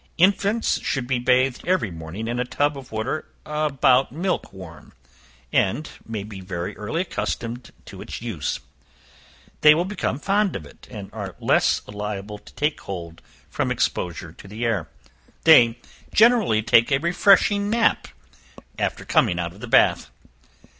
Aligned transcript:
Infants 0.17 0.81
should 0.81 1.05
be 1.05 1.19
bathed 1.19 1.61
every 1.67 1.91
morning 1.91 2.27
in 2.27 2.39
a 2.39 2.43
tub 2.43 2.75
of 2.75 2.91
water 2.91 3.27
about 3.45 4.11
milk 4.11 4.51
warm, 4.51 4.93
and 5.53 5.91
may 6.07 6.23
be 6.23 6.41
very 6.41 6.75
early 6.75 7.01
accustomed 7.01 7.69
to 7.85 8.01
its 8.01 8.19
use; 8.19 8.59
they 9.61 9.75
will 9.75 9.85
become 9.85 10.17
fond 10.17 10.55
of 10.55 10.65
it, 10.65 10.87
and 10.89 11.11
are 11.13 11.35
less 11.39 11.83
liable 11.85 12.39
to 12.39 12.55
take 12.55 12.77
cold 12.77 13.21
from 13.47 13.69
exposure 13.69 14.31
to 14.33 14.47
the 14.47 14.65
air. 14.65 14.89
They 15.43 15.77
generally 16.11 16.63
take 16.63 16.91
a 16.91 16.97
refreshing 16.97 17.69
nap 17.69 18.07
after 18.79 19.05
coming 19.05 19.37
out 19.37 19.53
of 19.53 19.59
the 19.59 19.67
bath. 19.67 20.09